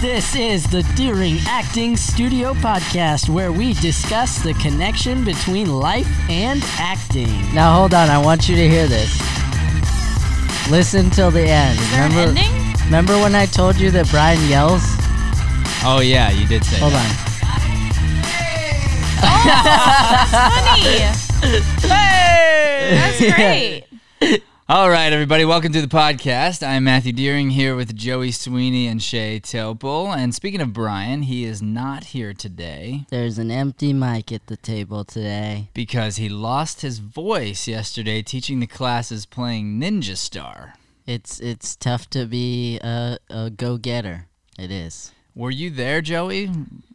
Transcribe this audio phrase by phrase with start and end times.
[0.00, 6.62] This is the Deering Acting Studio Podcast where we discuss the connection between life and
[6.78, 7.28] acting.
[7.54, 9.10] Now hold on, I want you to hear this.
[10.70, 11.78] Listen till the end.
[11.78, 12.84] Is there remember, an ending?
[12.86, 14.80] remember when I told you that Brian yells?
[15.84, 16.78] Oh yeah, you did say.
[16.78, 17.04] Hold that.
[17.04, 17.30] on.
[19.22, 19.44] Oh,
[20.16, 20.32] that's
[21.42, 21.88] funny.
[21.88, 23.89] hey, that's great.
[24.70, 26.64] All right, everybody, welcome to the podcast.
[26.64, 30.16] I'm Matthew Deering here with Joey Sweeney and Shay Topol.
[30.16, 34.56] And speaking of Brian, he is not here today There's an empty mic at the
[34.56, 35.70] table today.
[35.74, 40.74] because he lost his voice yesterday teaching the classes playing Ninja Star.
[41.04, 44.28] It's it's tough to be a, a go getter.
[44.56, 45.10] It is.
[45.34, 46.50] Were you there, Joey?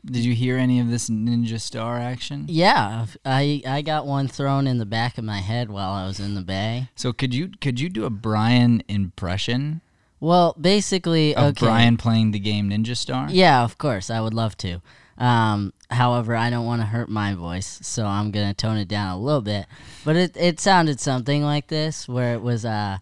[0.05, 2.45] Did you hear any of this Ninja Star action?
[2.47, 6.19] Yeah, I I got one thrown in the back of my head while I was
[6.19, 6.89] in the bay.
[6.95, 9.81] So could you could you do a Brian impression
[10.19, 11.65] Well, basically, of okay.
[11.65, 13.27] Brian playing the game Ninja Star?
[13.31, 14.81] Yeah, of course, I would love to.
[15.17, 19.11] Um, however, I don't want to hurt my voice, so I'm gonna tone it down
[19.15, 19.65] a little bit.
[20.03, 22.97] But it it sounded something like this, where it was uh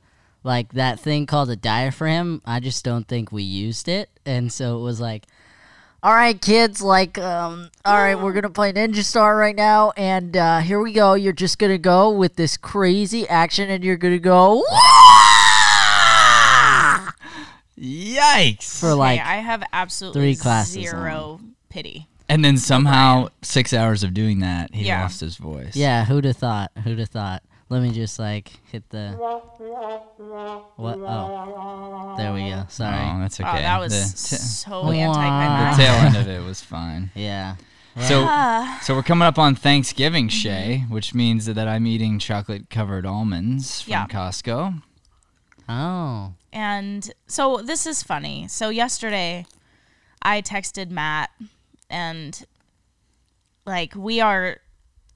[0.46, 2.42] like that thing called a diaphragm.
[2.46, 5.26] I just don't think we used it, and so it was like.
[6.04, 6.82] All right, kids.
[6.82, 10.92] Like, um, all right, we're gonna play Ninja Star right now, and uh, here we
[10.92, 11.14] go.
[11.14, 14.66] You're just gonna go with this crazy action, and you're gonna go
[17.80, 18.80] Yikes!
[18.80, 22.10] for like okay, I have absolutely three classes zero pity.
[22.28, 25.04] And then somehow six hours of doing that, he Yeah.
[25.04, 25.76] lost his voice.
[25.76, 26.72] Yeah, who'd have thought?
[26.84, 27.44] Who'd have thought?
[27.74, 29.14] Let me just like hit the.
[30.76, 30.98] What?
[31.00, 32.66] Oh, there we go.
[32.70, 32.96] Sorry.
[32.96, 33.50] Oh, that's okay.
[33.50, 35.72] Oh, that was the, t- so Wah.
[35.72, 37.10] the tail end of it was fine.
[37.16, 37.56] Yeah.
[38.00, 38.80] So, Ah.
[38.84, 40.38] so we're coming up on Thanksgiving, Mm-hmm.
[40.40, 44.06] Shay, which means that I'm eating chocolate-covered almonds from Yeah.
[44.08, 44.82] Costco.
[45.68, 46.34] Oh.
[46.52, 48.48] And so this is funny.
[48.50, 49.46] So yesterday,
[50.22, 51.32] I texted Matt,
[51.90, 52.46] and
[53.66, 54.58] like we are,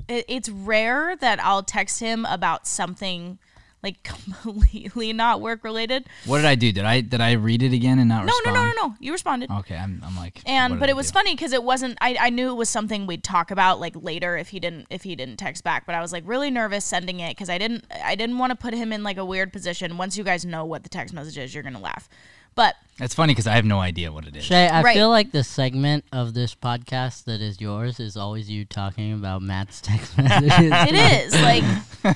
[0.07, 3.40] it, it's rare that I'll text him about something
[3.84, 4.01] like
[4.34, 6.06] completely not work related.
[6.25, 6.72] What did I do?
[6.72, 8.41] Did I did I read it again and not respond?
[8.45, 8.95] No, no, no, no, no.
[9.00, 9.51] You responded.
[9.51, 10.41] Okay, I'm, I'm like.
[10.45, 11.13] and but I it was do?
[11.13, 14.35] funny because it wasn't I, I knew it was something we'd talk about like later
[14.38, 17.19] if he didn't if he didn't text back but i was like really nervous sending
[17.19, 19.97] it because i didn't i didn't want to put him in like a weird position
[19.97, 22.09] once you guys know what the text message is you're gonna laugh
[22.57, 24.44] but That's funny because I have no idea what it is.
[24.44, 24.95] Shay, I Right.
[24.95, 29.41] feel like the segment of this podcast that is yours is always you talking about
[29.44, 30.51] Matt's text messages.
[30.73, 31.63] it is like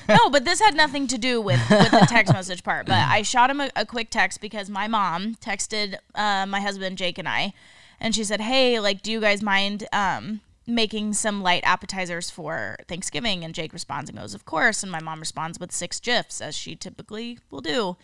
[0.08, 3.20] no but this had nothing to do with with the text message part but i
[3.22, 7.28] shot him a, a quick text because my mom texted uh, my husband jake and
[7.28, 7.52] i
[8.00, 12.76] and she said hey like do you guys mind um making some light appetizers for
[12.88, 16.40] thanksgiving and jake responds and goes of course and my mom responds with six gifs
[16.40, 17.96] as she typically will do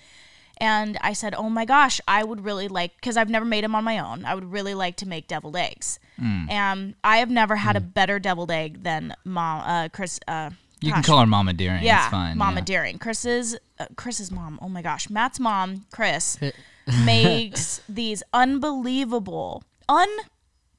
[0.60, 3.74] and I said, "Oh my gosh, I would really like because I've never made them
[3.74, 4.24] on my own.
[4.24, 5.98] I would really like to make deviled eggs.
[6.20, 6.50] Mm.
[6.50, 10.18] And I have never had a better deviled egg than mom, uh, Chris.
[10.28, 11.82] Uh, You can call her Mama Deering.
[11.82, 12.36] yeah, it's fine.
[12.38, 12.64] Mama yeah.
[12.64, 12.98] Deering.
[12.98, 14.58] Chris's uh, Chris's mom.
[14.62, 16.38] Oh my gosh, Matt's mom, Chris,
[17.04, 19.62] makes these unbelievable,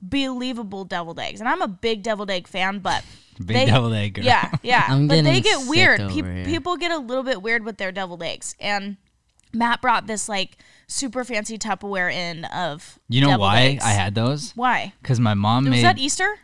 [0.01, 3.03] unbelievable deviled eggs, and I'm a big deviled egg fan, but.
[3.39, 4.25] Big they- deviled egg girl.
[4.25, 4.83] Yeah, yeah.
[4.89, 6.01] I'm but they get sick weird.
[6.01, 6.43] over Pe- here.
[6.45, 8.53] people get a little bit weird with their deviled eggs.
[8.59, 8.97] And
[9.53, 13.83] Matt brought this like super fancy Tupperware in of You know why eggs.
[13.83, 14.51] I had those?
[14.55, 14.93] Why?
[15.01, 15.83] Because my mom made Was made.
[15.85, 16.39] that Easter?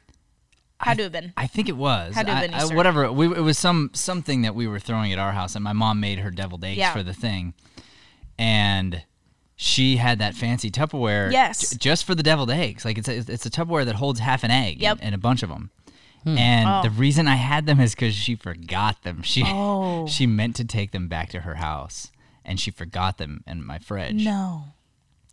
[0.79, 1.31] Had to have been.
[1.37, 2.13] I think it was.
[2.15, 2.75] Had to have I- been I- Easter.
[2.75, 3.11] whatever.
[3.11, 5.99] We, it was some something that we were throwing at our house, and my mom
[5.99, 6.91] made her deviled eggs Yeah.
[6.93, 7.53] for the thing,
[8.37, 9.03] and
[9.55, 11.31] she had that fancy Tupperware.
[11.31, 11.71] Yes.
[11.71, 12.83] j- just for the deviled eggs.
[12.83, 14.81] Like it's a, it's a Tupperware that holds half an egg.
[14.81, 14.97] Yep.
[14.97, 15.69] And, and a bunch of them.
[16.23, 16.37] Hmm.
[16.37, 16.81] And Oh.
[16.83, 19.21] the reason I had them is because she forgot them.
[19.21, 20.07] She Oh.
[20.09, 22.11] she meant to take them back to her house,
[22.45, 24.23] and she forgot them in my fridge.
[24.23, 24.65] No.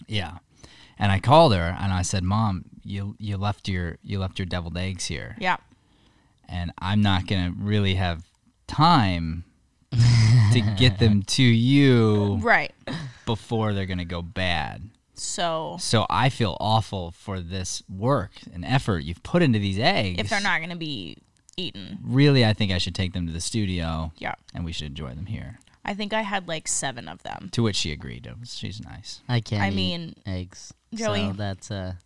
[0.09, 0.39] Yeah.
[0.99, 4.47] And I called her and I said, "Mom, you you left your you left your
[4.47, 5.56] deviled eggs here." Yeah.
[6.49, 8.25] and I'm not gonna really have
[8.67, 9.45] time
[10.53, 12.73] to get them to you Right.
[13.26, 14.91] before they're gonna go bad.
[15.15, 20.19] So So I feel awful for this work and effort you've put into these eggs.
[20.20, 21.19] if they're not going to be
[21.56, 24.12] eaten, really, I think I should take them to the studio.
[24.19, 24.35] yeah.
[24.55, 25.58] and we should enjoy them here.
[25.84, 27.49] I think I had like seven of them.
[27.52, 28.26] To which she agreed.
[28.26, 29.20] It was- She's nice.
[29.29, 30.73] I can't I eat mean, eggs.
[30.94, 31.99] Joey- So that's a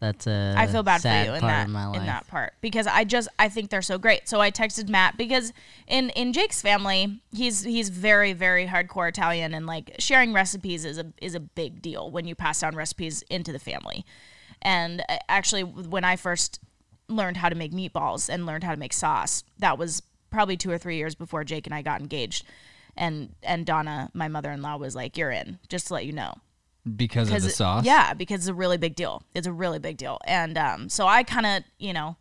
[0.00, 1.98] that's a I feel bad for you in that of my life.
[1.98, 4.28] in that part because I just I think they're so great.
[4.28, 5.52] So I texted Matt because
[5.88, 10.98] in in Jake's family, he's he's very very hardcore Italian and like sharing recipes is
[10.98, 14.04] a is a big deal when you pass down recipes into the family.
[14.62, 16.60] And uh, actually when I first
[17.08, 20.70] learned how to make meatballs and learned how to make sauce, that was probably 2
[20.70, 22.44] or 3 years before Jake and I got engaged.
[22.98, 26.34] And and Donna, my mother-in-law was like, "You're in, just to let you know."
[26.96, 27.84] because of the it- sauce.
[27.84, 29.22] Yeah, because it's a really big deal.
[29.34, 30.18] It's a really big deal.
[30.26, 32.16] And um, so I kind of, you know,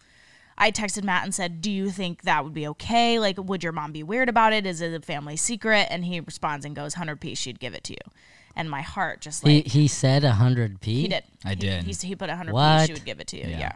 [0.58, 3.20] I texted Matt and said, "Do you think that would be okay?
[3.20, 4.66] Like, would your mom be weird about it?
[4.66, 7.84] Is it a family secret?" And he responds and goes, "100 p, she'd give it
[7.86, 8.12] to you."
[8.56, 11.02] And my heart just He like he said hundred p.
[11.04, 11.24] he did.
[11.46, 11.84] I He- did.
[11.84, 13.48] He, he put 100 p, she would give it to you.
[13.48, 13.60] Yeah.
[13.60, 13.72] Yeah.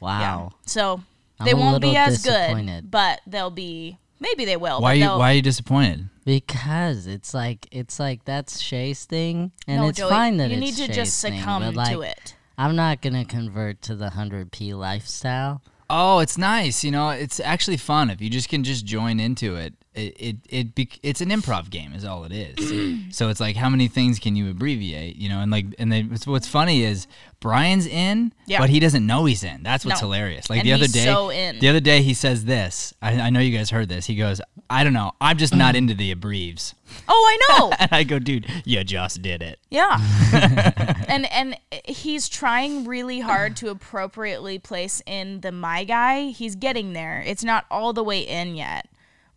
[0.00, 0.20] Wow.
[0.20, 0.58] Yeah.
[0.66, 1.02] So
[1.40, 3.98] I'm they won't be as good, but they'll be.
[4.24, 4.80] Maybe they will.
[4.80, 6.08] Why are you Why are you disappointed?
[6.24, 10.56] Because it's like it's like that's Shay's thing, and no, it's Joey, fine that you
[10.56, 12.34] it's need to Shay's just succumb but like to it.
[12.56, 15.60] I'm not gonna convert to the hundred p lifestyle.
[15.90, 16.82] Oh, it's nice.
[16.82, 19.74] You know, it's actually fun if you just can just join into it.
[19.94, 23.16] It it, it bec it's an improv game is all it is.
[23.16, 25.16] so it's like how many things can you abbreviate?
[25.16, 27.06] You know, and like and then what's, funny is
[27.40, 28.58] Brian's in, Yeah.
[28.58, 29.62] but he doesn't know he's in.
[29.62, 30.08] That's what's No.
[30.08, 30.50] hilarious.
[30.50, 31.58] Like And the other day, so in.
[31.60, 32.92] the other day he says this.
[33.02, 34.06] I, I know you guys heard this.
[34.06, 35.12] He goes, I don't know.
[35.20, 36.74] I'm just not into the abbreves.
[37.08, 37.72] Oh, I know.
[37.78, 39.58] And I go, dude, you just did it.
[39.70, 39.98] Yeah.
[41.08, 46.26] and and he's trying really hard to appropriately place in the my guy.
[46.30, 47.22] He's getting there.
[47.26, 48.88] It's not all the way in yet,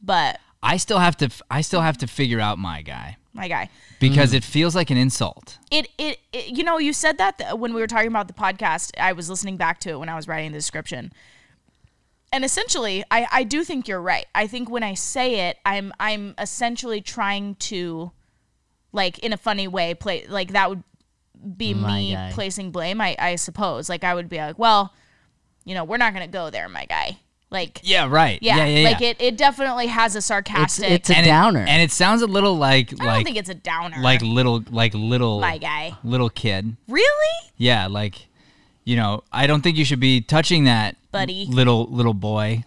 [0.02, 1.26] but I still have to.
[1.26, 3.70] f- I still have to figure out my guy my guy.
[4.00, 4.38] because mm.
[4.38, 5.60] it feels like an insult.
[5.72, 8.34] It, it it you know, you said that th- when we were talking about the
[8.34, 8.92] podcast.
[9.00, 11.14] I was listening back to it when I was writing the description.
[12.34, 14.26] And essentially, I, I do think you're right.
[14.36, 18.12] I think when I say it, I'm I'm essentially trying to
[18.92, 20.84] like in a funny way play like that would
[21.56, 22.32] be My me guy.
[22.34, 23.88] placing blame, I, I suppose.
[23.88, 24.94] Like I would be like, well,
[25.64, 27.20] you know, we're not gonna go there, my guy.
[27.50, 28.40] Like Yeah, right.
[28.42, 28.90] yeah, yeah, yeah.
[28.90, 31.62] like it, it definitely has a sarcastic it's a and downer.
[31.64, 33.98] It, and it sounds a little like I don't think it's a downer.
[34.02, 35.94] like little like little my guy.
[36.04, 36.76] little kid.
[36.90, 37.50] Really?
[37.56, 38.28] Yeah, like
[38.84, 41.46] you know, I don't think you should be touching that Buddy.
[41.50, 42.66] little little boy,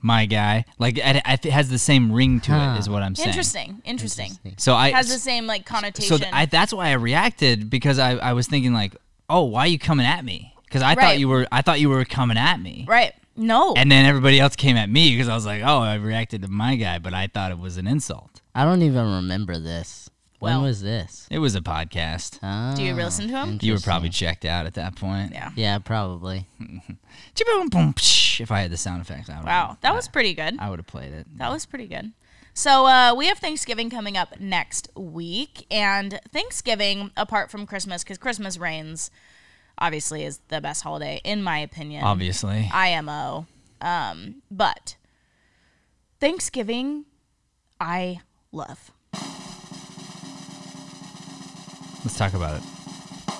[0.00, 0.64] my guy.
[0.78, 2.74] Like it, it has the same ring to Huh.
[2.76, 3.28] it, is what I'm saying.
[3.28, 3.82] Interesting.
[3.84, 4.32] Interesting.
[4.56, 6.08] So I Has the same like connotation.
[6.08, 8.96] so th- I, that's why I reacted because I, I was thinking like,
[9.28, 10.54] oh, why are you coming at me?
[10.64, 11.18] Because I thought Right.
[11.18, 12.86] you were I thought you were coming at me.
[12.88, 13.12] right.
[13.36, 13.74] No.
[13.76, 16.48] And then everybody else came at me because I was like, oh, I reacted to
[16.48, 18.40] my guy, but I thought it was an insult.
[18.54, 20.08] I don't even remember this.
[20.38, 21.26] When Well- was this?
[21.30, 22.76] It was a podcast.
[22.76, 23.58] Do you listen to him?
[23.62, 25.32] You were probably checked out at that point.
[25.32, 25.50] yeah.
[25.56, 26.46] Yeah, probably.
[27.34, 28.40] Chibboom, boom, psh.
[28.40, 29.46] If I had the sound effects, I would.
[29.46, 29.78] Wow.
[29.80, 30.56] That was pretty good.
[30.58, 31.26] I would have played it.
[31.38, 32.12] That was pretty good.
[32.52, 38.16] So uh, we have Thanksgiving coming up next week, and Thanksgiving, apart from Christmas, because
[38.18, 39.10] Christmas reigns,
[39.78, 42.04] obviously is the best holiday in my opinion.
[42.04, 42.70] Obviously.
[42.72, 43.46] IMO.
[43.80, 44.96] Um, but
[46.20, 47.04] Thanksgiving,
[47.80, 48.20] I
[48.52, 48.90] love.
[52.04, 52.62] Let's talk about it.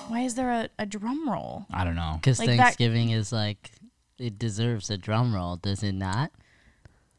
[0.09, 1.65] Why is there a, a drum roll?
[1.73, 2.13] I don't know.
[2.15, 3.71] Because Like that- Thanksgiving is like
[4.17, 6.31] it deserves a drum roll, does it not?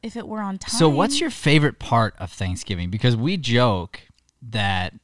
[0.02, 0.78] If it were on time.
[0.78, 2.88] So, what's your favorite part of Thanksgiving?
[2.88, 4.00] Because we joke
[4.42, 4.94] that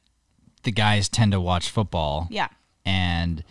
[0.63, 2.47] the guys tend to watch football Yeah.
[2.85, 3.43] and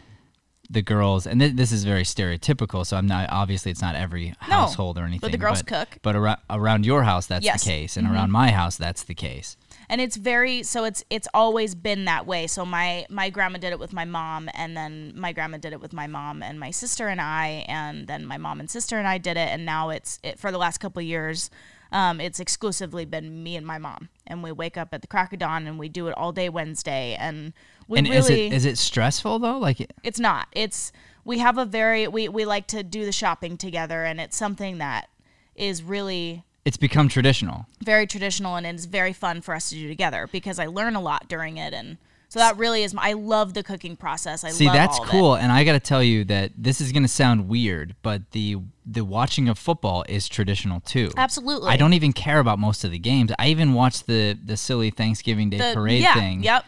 [0.71, 2.87] the girls, and th- this is very stereotypical.
[2.87, 5.21] So I'm not obviously it's not every No, household or anything.
[5.21, 5.99] but the girls cook.
[6.03, 7.63] But around around your house, that's Yes.
[7.63, 7.71] Mm-hmm.
[7.71, 9.57] the case, and around my house, that's the case.
[9.91, 13.71] and it's very so it's it's always been that way so my my grandma did
[13.71, 16.71] it with my mom and then my grandma did it with my mom and my
[16.71, 19.91] sister and i and then my mom and sister and i did it and now
[19.91, 21.51] it's it, for the last couple of years
[21.93, 25.35] um, it's exclusively been me and my mom and we wake up at the crack
[25.35, 27.53] of dawn and we do it all day wednesday and
[27.89, 29.59] we and really is it is it stressful though?
[29.59, 30.93] Like it's not it's
[31.25, 34.79] we have a very we, we like to do the shopping together and it's something
[34.79, 35.09] that
[35.57, 37.67] is really it's become traditional.
[37.83, 41.01] very traditional and it's very fun for us to do together because I learn a
[41.01, 41.99] lot during it and
[42.35, 44.43] so that really is my, I love the cooking process.
[44.43, 45.05] I See, love that's it.
[45.05, 48.29] cool, and I got to tell you that this is going to sound weird, but
[48.33, 51.13] the the watching of football is traditional too.
[51.17, 51.71] Absolutely.
[51.71, 53.31] I don't even care about most of the games.
[53.39, 56.43] I even watch the the silly Thanksgiving Day The- parade yeah, thing.
[56.43, 56.65] Yep.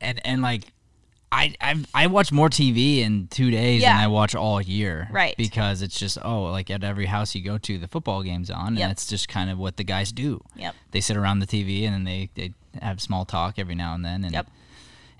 [0.00, 0.64] And and like
[1.30, 5.08] I I I watch more TV in 2 days than I watch all year.
[5.10, 5.34] Right.
[5.36, 8.74] Because it's just oh, like at every house you go to the football game's on
[8.76, 8.82] Yep.
[8.82, 10.42] and it's just kind of what the guys do.
[10.56, 10.74] Yep.
[10.90, 14.04] They sit around the TV and then they they have small talk every now and
[14.04, 14.46] then and Yep.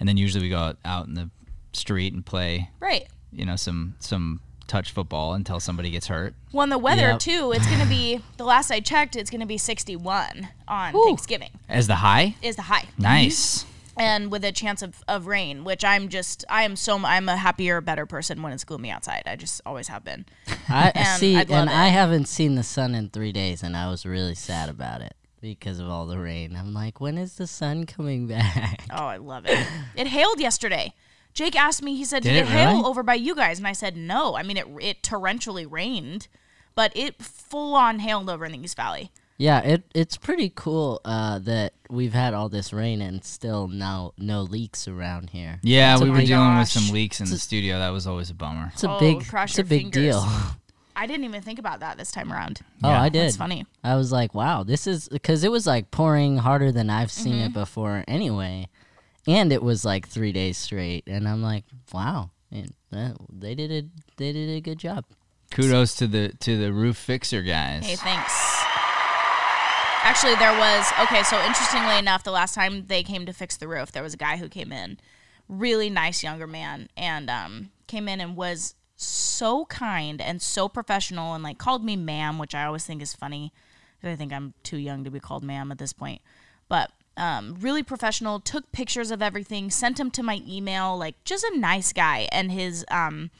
[0.00, 1.30] and then usually we go out, in the
[1.72, 3.06] street and play Right.
[3.32, 6.34] you know some some touch football until somebody gets hurt.
[6.52, 7.18] Well, and the weather Yep.
[7.20, 7.52] too.
[7.54, 9.16] It's gonna be the last I checked.
[9.16, 12.36] It's gonna be 61 on Thanksgiving As the high?
[12.42, 13.64] is the high, Nice.
[13.96, 15.64] And with a chance of, of rain.
[15.64, 19.22] Which I'm just I am so I'm a happier, better person when it's gloomy outside.
[19.26, 20.26] I just always have been.
[20.68, 21.68] I And see, and it.
[21.68, 25.14] I haven't seen the sun in three days, and I was really sad about it
[25.40, 26.56] because of all the rain.
[26.56, 28.84] I'm like, when is the sun coming back?
[28.90, 29.66] Oh, I love it.
[29.96, 30.94] it hailed yesterday.
[31.34, 31.96] Jake asked me.
[31.96, 32.84] He said, "Did, Did it, hail really?
[32.84, 34.36] over by you guys?" And I said, "No.
[34.36, 36.28] I mean, it it torrentially rained,
[36.74, 39.10] but it full on hailed over in the East Valley.
[39.42, 44.12] Yeah, it it's pretty cool uh, that we've had all this rain and still now
[44.16, 45.58] no leaks around here.
[45.64, 47.78] Yeah, It's a we were big- dealing with some leaks in the studio.
[47.80, 48.70] That was always a bummer.
[48.72, 50.14] It's a Oh, big, it's a big fingers.
[50.14, 50.24] deal.
[50.94, 52.60] I didn't even think about that this time around.
[52.84, 53.02] Oh, Yeah.
[53.02, 53.24] I did.
[53.24, 53.66] That's funny.
[53.82, 57.32] I was like, wow, this is because it was like pouring harder than I've seen
[57.34, 57.46] Mm-hmm.
[57.46, 58.68] it before anyway,
[59.26, 63.72] and it was like three days straight, and I'm like, wow, and, uh, they did
[63.72, 63.82] a
[64.18, 65.04] they did a good job.
[65.50, 67.84] Kudos to the to the roof fixer guys.
[67.86, 68.51] Hey, thanks.
[70.04, 71.22] Actually, there was okay.
[71.22, 74.18] So interestingly enough, the last time they came to fix the roof, there was a
[74.18, 74.98] guy who came in,
[75.48, 81.34] really nice younger man, and um, came in and was so kind and so professional,
[81.34, 83.52] and like called me ma'am, which I always think is funny.
[84.02, 86.20] I think I'm too young to be called ma'am at this point,
[86.68, 88.40] but um, really professional.
[88.40, 90.98] Took pictures of everything, sent them to my email.
[90.98, 93.30] Like just a nice guy, and his um,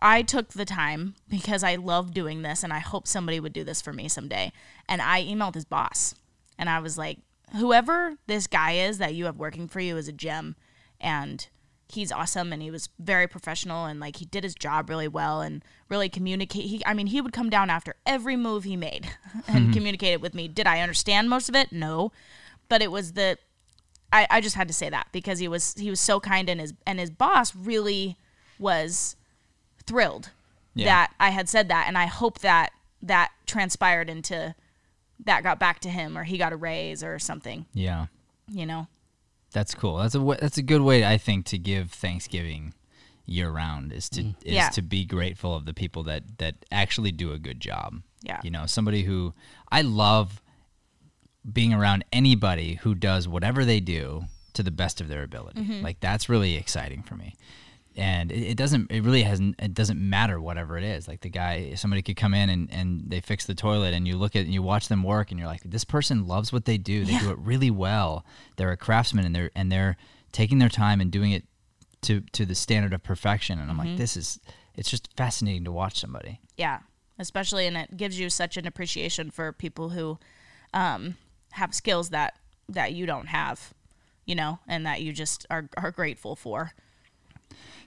[0.00, 3.64] I took the time because I love doing this and I hope somebody would do
[3.64, 4.52] this for me someday.
[4.88, 6.14] And I emailed his boss
[6.58, 7.18] and I was like,
[7.56, 10.56] whoever this guy is that you have working for you is a gem
[11.00, 11.48] and
[11.90, 15.40] he's awesome and he was very professional and like he did his job really well
[15.40, 19.08] and really communicate he I mean he would come down after every move he made
[19.48, 19.72] and mm-hmm.
[19.72, 20.48] communicate it with me.
[20.48, 21.72] Did I understand most of it?
[21.72, 22.12] No.
[22.68, 23.38] But it was the
[24.12, 26.60] I, I just had to say that because he was he was so kind and
[26.60, 28.16] his and his boss really
[28.58, 29.16] was
[29.88, 30.30] thrilled
[30.74, 30.84] Yeah.
[30.86, 32.70] that I had said that, and I hope that
[33.02, 34.54] that transpired into
[35.24, 37.66] that got back to him or he got a raise or something.
[37.74, 38.06] Yeah,
[38.48, 38.86] You know,
[39.52, 39.96] that's cool.
[39.96, 42.74] That's a wa- that's a good way I think to give Thanksgiving
[43.26, 44.68] year round is to is Yeah.
[44.70, 48.02] to be grateful of the people that that actually do a good job.
[48.22, 48.40] Yeah.
[48.42, 49.32] you know, somebody who
[49.70, 50.42] I love
[51.50, 55.60] being around anybody who does whatever they do to the best of their ability.
[55.60, 55.82] Mm-hmm.
[55.84, 57.36] Like that's really exciting for me.
[57.98, 58.90] And it, it doesn't.
[58.90, 59.56] It really hasn't.
[59.58, 61.08] It doesn't matter whatever it is.
[61.08, 64.16] Like the guy, somebody could come in and, and they fix the toilet, and you
[64.16, 66.78] look at and you watch them work, and you're like, this person loves what they
[66.78, 67.04] do.
[67.04, 68.24] They do it really well.
[68.56, 69.96] They're a craftsman, and they're and they're
[70.32, 71.44] taking their time and doing it
[72.02, 73.58] to to the standard of perfection.
[73.58, 73.88] And I'm Mm-hmm.
[73.88, 74.38] like, this is.
[74.76, 76.40] It's just fascinating to watch somebody.
[76.56, 76.78] yeah,
[77.18, 80.20] especially and it gives you such an appreciation for people who
[80.72, 81.16] um,
[81.52, 82.36] have skills that
[82.68, 83.74] that you don't have,
[84.24, 86.70] you know, and that you just are are grateful for.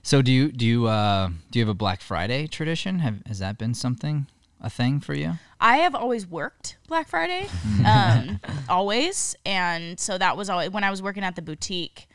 [0.02, 3.00] So do you do you uh, do you have a Black Friday tradition?
[3.00, 4.26] Have has that been something
[4.60, 5.34] a thing for you?
[5.60, 7.48] I have always worked Black Friday,
[7.86, 12.08] um, always, and so that was always when I was working at the boutique,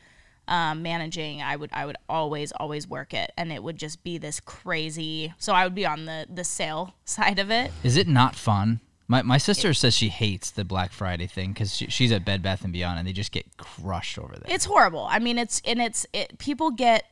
[0.48, 1.40] um, managing.
[1.40, 5.32] I would I would always always work it, and it would just be this crazy.
[5.38, 7.70] So I would be on the the sale side of it.
[7.82, 8.80] Is it not fun?
[9.10, 12.42] My, my sister says she hates the Black Friday thing because she, she's at Bed
[12.42, 14.54] Bath and Beyond and they just get crushed over there.
[14.54, 15.06] It's horrible.
[15.08, 16.38] I mean, it's and it's it.
[16.38, 17.06] People get.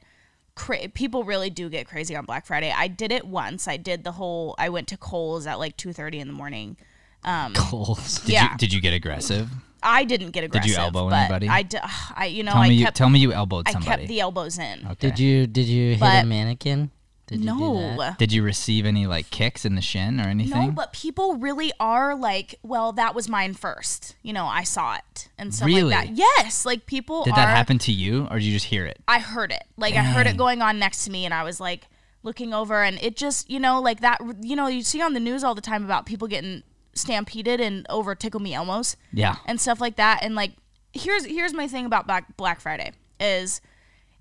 [0.57, 2.73] Cra- people really do get crazy on Black Friday.
[2.75, 3.69] I did it once.
[3.69, 4.55] I did the whole.
[4.59, 6.77] I went to Kohl's at like two thirty in the morning.
[7.25, 8.21] Um, Kohl's.
[8.21, 8.53] did yeah.
[8.53, 9.49] You, did you get aggressive?
[9.83, 10.69] I didn't get aggressive.
[10.71, 11.49] Did you elbow but anybody?
[11.49, 11.79] I, d-
[12.17, 13.97] I you know tell I me you kept tell me you elbowed I somebody.
[13.99, 14.87] kept the elbows in.
[14.93, 14.95] okay.
[15.11, 16.91] Did you did you hit a mannequin?
[17.27, 18.15] Did you no.
[18.19, 20.67] Did you receive any like kicks in the shin or anything?
[20.67, 24.15] No, but people really are like, well, that was mine first.
[24.23, 25.83] You know, I saw it and stuff Really?
[25.83, 26.17] like that.
[26.17, 27.37] Yes, like people did are.
[27.37, 29.01] that happen to you or did you just hear it?
[29.09, 29.65] I heard it.
[29.77, 31.89] Like I heard it going on next to me, and I was like
[32.23, 34.21] looking over, and it just, you know, like that.
[34.41, 36.63] You know, you see on the news all the time about people getting
[36.95, 39.37] stampeded and over Tickle Me Elmos Yeah.
[39.47, 40.21] and stuff like that.
[40.23, 40.53] And like,
[40.93, 43.61] here's here's my thing about Black Black Friday is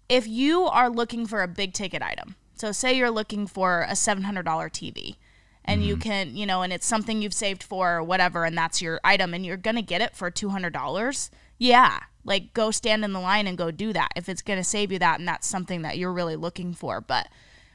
[0.09, 3.95] if you are looking for a big ticket item, so say you're looking for a
[3.95, 5.15] seven hundred dollar TV,
[5.63, 6.01] and you mm-hmm.
[6.01, 9.33] can, you know, and it's something you've saved for or whatever, and that's your item,
[9.33, 11.29] and you're gonna get it for two hundred dollars.
[11.57, 14.91] Yeah, like go stand in the line and go do that if it's gonna save
[14.91, 17.01] you that, and that's something that you're really looking for.
[17.01, 17.27] But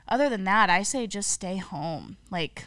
[0.08, 2.64] other than that, I say just stay home, like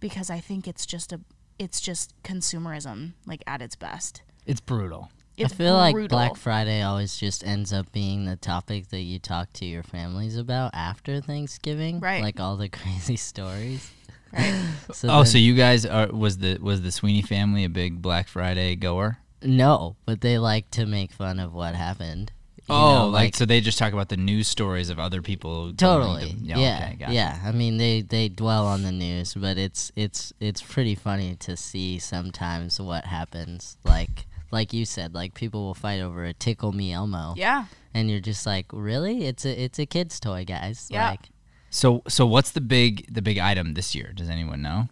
[0.00, 1.20] because I think it's just a,
[1.58, 4.22] it's just consumerism, like at its best.
[4.46, 5.10] It's brutal.
[5.36, 6.08] It's I feel like.
[6.08, 10.36] Black Friday always just ends up being the topic that you talk to your families
[10.36, 12.00] about after Thanksgiving.
[12.00, 12.22] Right.
[12.22, 13.90] Like all the crazy stories.
[14.32, 14.62] right?
[14.92, 18.00] So oh, then- so you guys are was the was the Sweeney family a big
[18.00, 19.18] Black Friday goer?
[19.42, 22.32] No, but they like to make fun of what happened.
[22.56, 25.72] you oh, know, like, so they just talk about the news stories of other people.
[25.74, 26.30] Totally.
[26.30, 26.56] to- yeah.
[26.56, 27.12] okay, gotcha.
[27.12, 27.38] Yeah.
[27.44, 31.56] I mean they, they dwell on the news, but it's it's it's pretty funny to
[31.56, 33.76] see sometimes what happens.
[33.84, 37.34] Like like you said, like people will fight over a tickle me Elmo.
[37.36, 37.66] Yeah.
[37.94, 39.26] And you're just like, Really?
[39.26, 40.88] It's a it's a kid's toy, guys.
[40.90, 41.10] Yeah.
[41.10, 41.28] Like
[41.70, 44.12] So so what's the big the big item this year?
[44.14, 44.88] Does anyone know?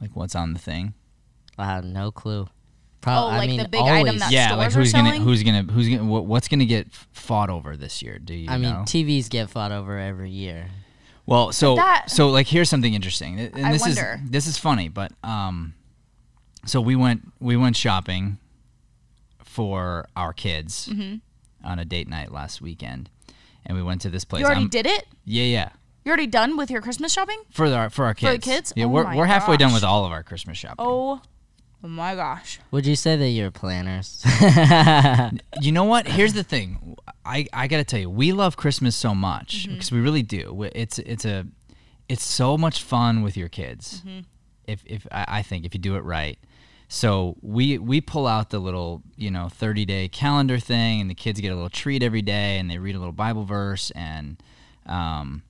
[0.00, 0.94] Like what's on the thing?
[1.58, 2.48] I have no clue.
[3.02, 4.92] Pro- Oh, I like the mean, big item always- that- yeah, stores like are who's
[4.92, 5.22] gonna selling?
[5.22, 8.18] who's gonna who's gonna what, what's gonna get fought over this year?
[8.18, 8.74] Do you I mean.
[8.92, 10.68] TVs get fought over every year.
[11.26, 14.20] well, so that- so like here's something interesting, and I this wonder.
[14.24, 15.72] is this is funny, but um,
[16.66, 18.36] so we went we went shopping
[19.50, 21.16] for our kids Mm-hmm.
[21.68, 23.10] on a date night last weekend,
[23.66, 24.40] and we went to this place.
[24.40, 25.06] You already I'm- did it?
[25.24, 25.68] Yeah, yeah.
[26.04, 27.40] You're already done with your Christmas shopping?
[27.50, 28.44] For our for our For the kids.
[28.46, 28.72] kids?
[28.76, 30.76] Yeah, Oh we're my we're halfway done with all of our Christmas shopping.
[30.86, 31.20] Oh
[31.82, 32.58] my gosh.
[32.70, 34.22] Would you say that you're planners?
[35.60, 36.06] You know what?
[36.06, 36.96] Here's the thing.
[37.24, 39.72] I, I got to tell you, we love Christmas so much Mm-hmm.
[39.74, 40.68] because we really do.
[40.74, 41.46] It's it's a
[42.08, 44.00] it's so much fun with your kids.
[44.00, 44.20] Mm-hmm.
[44.66, 46.38] If if I, I think if you do it right.
[46.92, 51.14] So we we pull out the little you know 30 day calendar thing, and the
[51.14, 54.36] kids get a little treat every day, and they read a little Bible verse, and
[54.86, 55.42] um,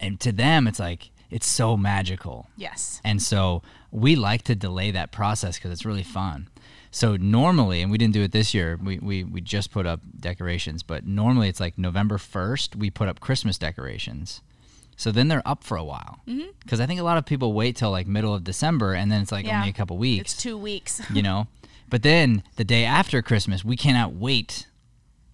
[0.00, 2.48] and to them it's like it's so magical.
[2.56, 3.02] Yes.
[3.04, 6.48] And so we like to delay that process because it's really fun.
[6.90, 10.00] So normally, and we didn't do it this year, we, we, we just put up
[10.18, 14.42] decorations, but normally it's like November 1st, we put up Christmas decorations.
[14.96, 16.20] So then they're up for a while.
[16.62, 19.22] Because I think a lot of people wait till like middle of December and then
[19.22, 19.58] it's like Yeah.
[19.58, 21.00] only a couple weeks, It's two weeks.
[21.12, 21.46] you know?
[21.90, 24.66] But then the day after Christmas, we cannot wait.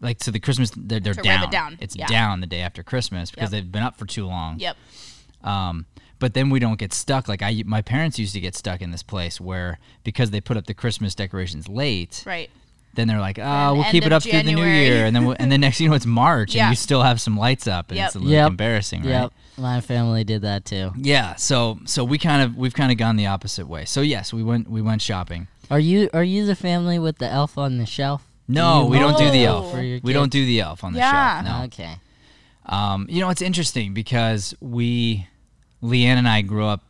[0.00, 1.44] Like, so the Christmas, they're, they're down.
[1.44, 1.78] it down.
[1.80, 2.06] It's Yeah.
[2.06, 3.50] down the day after Christmas because Yep.
[3.62, 4.58] they've been up for too long.
[4.58, 4.76] Yep.
[5.42, 5.86] Um,
[6.18, 7.28] but then we don't get stuck.
[7.28, 10.56] Like I, my parents used to get stuck in this place where because they put
[10.56, 12.50] up the Christmas decorations late, Right.
[12.94, 15.14] Then they're like, oh, Then we'll keep it of up through the new year, and
[15.14, 16.64] then we- and then next you know it's March, Yeah.
[16.66, 18.06] and you still have some lights up, and Yep.
[18.06, 18.48] it's a little Yep.
[18.48, 19.08] embarrassing, right?
[19.10, 20.92] Yep, my family did that too.
[20.96, 21.36] Yeah.
[21.36, 23.84] So so we kind of we've kind of gone the opposite way.
[23.84, 25.48] So yes, we went we went shopping.
[25.70, 28.26] Are you are you the family with the elf on the shelf?
[28.48, 29.72] No, we don't do the elf.
[29.74, 31.42] We don't do the elf on the Yeah.
[31.44, 31.58] shelf.
[31.58, 31.64] No.
[31.66, 31.96] Okay.
[32.66, 35.26] Um, you know, it's interesting because we,
[35.82, 36.82] Leanne and I grew up,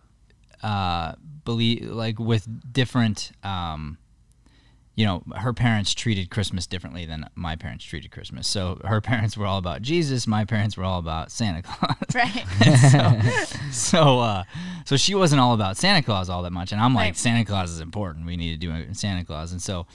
[0.63, 1.13] uh,
[1.45, 3.97] believe like with different, um,
[4.97, 8.47] you know, her parents treated Christmas differently than my parents treated Christmas.
[8.49, 10.27] So her parents were all about Jesus.
[10.27, 11.97] My parents were all about Santa Claus.
[12.15, 12.45] Right.
[12.91, 14.45] so, so, uh,
[14.85, 17.17] so she wasn't all about Santa Claus all that much, and I'm like, Right.
[17.17, 18.27] Santa Claus is important.
[18.27, 19.87] We need to do it in Santa Claus, and so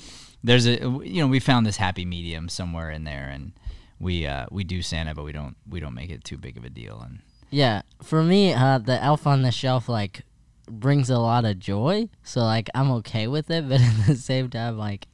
[0.43, 3.51] there's a, you know, we found this happy medium somewhere in there, and
[3.99, 6.63] we uh, we do Santa, but we don't we don't make it too big of
[6.65, 7.19] a deal, and
[7.51, 10.23] Yeah, for me, uh, the elf on the shelf like
[10.65, 12.09] brings a lot of joy.
[12.23, 15.07] So like I'm okay with it, but at the same time, like,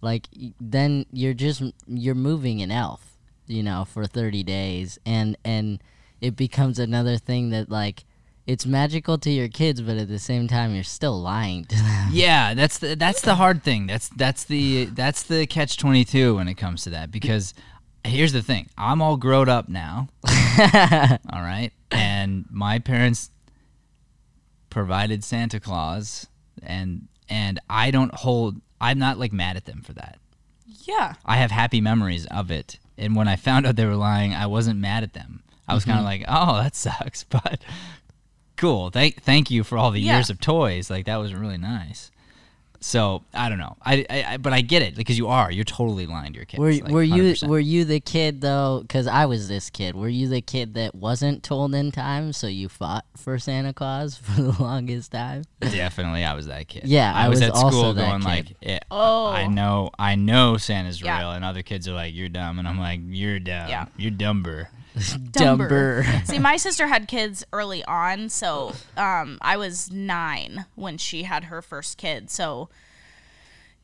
[0.00, 0.28] like
[0.60, 5.82] then you're just you're moving an elf, you know, for 30 days, and and
[6.20, 8.04] it becomes another thing that like
[8.46, 12.08] it's magical to your kids, but at the same time, you're still lying to them.
[12.12, 13.86] yeah, that's the that's the hard thing.
[13.86, 17.54] That's that's the that's the catch twenty two when it comes to that because.
[18.06, 18.68] Here's the thing.
[18.76, 20.08] I'm all grown up now.
[20.28, 21.70] all right.
[21.90, 23.30] And my parents
[24.74, 26.26] provided Santa Claus
[26.62, 30.18] and and I don't hold I'm not like mad at them for that.
[30.66, 31.14] Yeah.
[31.24, 32.78] I have happy memories of it.
[32.98, 35.42] And when I found out they were lying, I wasn't mad at them.
[35.66, 36.22] I was kind of mm-hmm.
[36.22, 37.62] like, "Oh, that sucks." But
[38.56, 38.90] cool.
[38.90, 40.16] Thank thank you for all the Yeah.
[40.16, 40.90] years of toys.
[40.90, 42.10] Like that was really nice.
[42.86, 43.78] So, I don't know.
[43.80, 45.50] I, I, I but I get it because you are.
[45.50, 46.60] You're totally lying to your kids.
[46.60, 48.80] Were like, were you were you the kid though?
[48.82, 49.94] Because I was this kid.
[49.96, 54.16] Were you the kid that wasn't told in time, so you fought for Santa Claus
[54.22, 55.44] for the longest time?
[55.60, 56.82] Definitely, I was that kid.
[56.84, 58.26] Yeah, I was at also school that going kid.
[58.28, 59.28] like, eh, Oh.
[59.28, 61.18] I know, I know Santa's Yeah.
[61.18, 63.70] real, and other kids are like, "You're dumb," and I'm like, "You're dumb.
[63.70, 63.86] Yeah.
[63.96, 64.68] You're dumber."
[65.32, 66.04] Dumber.
[66.24, 71.44] See, my sister had kids early on, so um, I was nine when she had
[71.44, 72.30] her first kid.
[72.30, 72.68] So,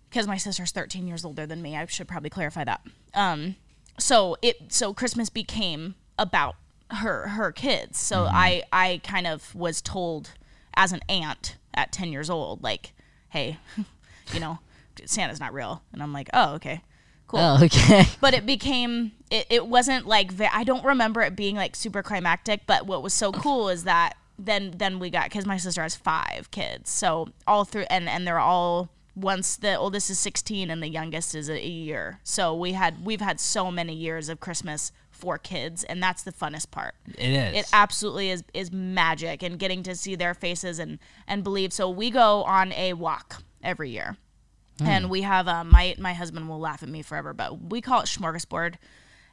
[0.08, 2.80] because my sister's 13 years older than me, I should probably clarify that.
[3.14, 3.56] Um,
[3.98, 6.56] so it so Christmas became about
[6.90, 7.98] her her kids.
[7.98, 10.30] So I I kind of was told
[10.74, 12.92] as an aunt at 10 years old, like,
[13.30, 13.58] hey,
[14.32, 14.58] you know,
[15.04, 16.82] Santa's not real, and I'm like, oh okay,
[17.30, 17.40] cool.
[17.40, 18.04] Oh, okay.
[18.20, 22.62] but it became it, it wasn't like i don't remember it being like super climactic
[22.66, 25.94] but what was so cool is that then then we got because my sister has
[25.94, 30.82] five kids so all through and and they're all once the oldest is 16 and
[30.82, 32.20] the youngest is a, a year.
[32.22, 36.32] So we had we've had so many years of christmas for kids and that's the
[36.32, 36.94] funnest part.
[37.18, 37.56] It is.
[37.58, 41.72] it absolutely is is magic and getting to see their faces and and believe.
[41.72, 44.16] So we go on a walk every year
[44.88, 48.00] and we have um, my my husband will laugh at me forever but we call
[48.00, 48.76] it smorgasbord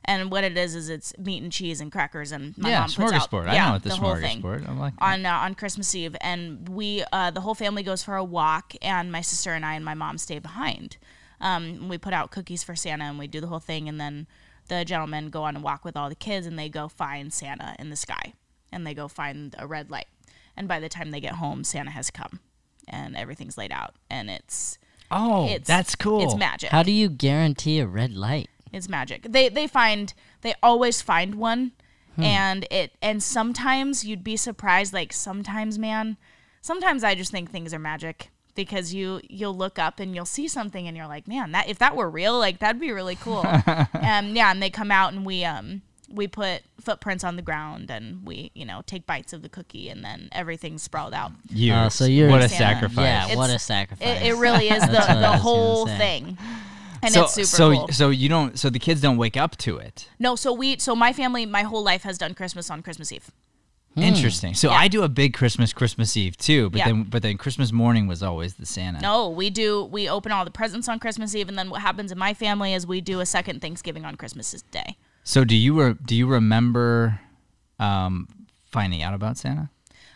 [0.08, 2.90] and what it is is it's meat and cheese and crackers and my yeah, mom
[2.90, 3.48] puts out smorgasbord.
[3.48, 4.70] I yeah, know what the, the whole thing smorgasbord.
[4.70, 8.16] I'm like, on uh, on Christmas Eve, and we uh, the whole family goes for
[8.16, 10.98] a walk, and my sister and I and my mom stay behind.
[11.40, 14.28] Um, we put out cookies for Santa, and we do the whole thing, and then
[14.70, 17.76] the gentlemen go on a walk with all the kids, and they go find Santa
[17.78, 18.34] in the sky,
[18.72, 20.08] and they go find a red light,
[20.56, 22.40] and by the time they get home, Santa has come,
[22.88, 24.78] and everything's laid out, and it's
[25.12, 26.24] oh, it's that's cool.
[26.24, 26.70] It's magic.
[26.70, 28.50] How do you guarantee a red light?
[28.72, 29.24] It's magic.
[29.30, 31.72] They they find they always find one,
[32.18, 34.94] and it and sometimes you'd be surprised.
[34.94, 36.18] Like sometimes, man,
[36.62, 38.30] sometimes I just think things are magic.
[38.56, 41.78] because you you'll look up and you'll see something and you're like, man, that if
[41.78, 43.46] that were real, like that'd be really cool.
[43.46, 47.90] um, yeah, and they come out and we um we put footprints on the ground
[47.92, 51.32] and we you know take bites of the cookie and then everything's sprawled out.
[51.50, 51.78] Years.
[51.78, 52.98] Oh, so you're- what a sacrifice.
[53.30, 54.22] Yeah, what a sacrifice.
[54.22, 56.38] It, it really is the That's what I the whole thing,
[57.04, 57.88] and so it's super so cool.
[57.90, 60.08] so you don't so the kids don't wake up to it.
[60.20, 63.30] No, so we so my family my whole life has done Christmas on Christmas Eve.
[63.96, 64.04] Hmm.
[64.04, 64.54] Interesting.
[64.54, 64.78] So Yeah.
[64.78, 66.86] I do a big Christmas Christmas Eve too, but Yeah.
[66.86, 69.02] then but then Christmas morning was always the Santa.
[69.02, 72.12] No, we do we open all the presents on Christmas Eve and then what happens
[72.12, 74.96] in my family is we do a second Thanksgiving on Christmas Day.
[75.28, 77.20] So do you re- do you remember
[77.80, 78.30] um,
[78.72, 79.70] finding out about Santa?